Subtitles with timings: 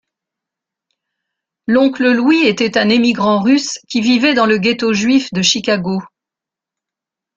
[1.67, 6.01] L'oncle Louis était un émigrant russe qui vivait dans le ghetto juif de Chicago.